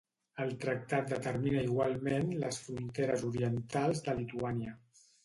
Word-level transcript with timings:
El 0.43 0.53
tractat 0.61 1.11
determina 1.11 1.61
igualment 1.67 2.31
les 2.45 2.57
fronteres 2.63 3.27
orientals 3.29 4.03
de 4.09 4.17
Lituània. 4.23 4.75